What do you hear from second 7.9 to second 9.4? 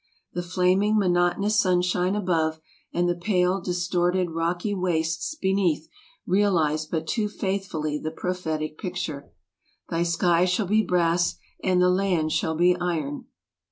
the prophetic picture,